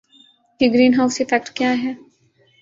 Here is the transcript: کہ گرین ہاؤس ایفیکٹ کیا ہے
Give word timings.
کہ 0.59 0.65
گرین 0.73 0.93
ہاؤس 0.93 1.15
ایفیکٹ 1.19 1.49
کیا 1.49 1.71
ہے 1.83 1.93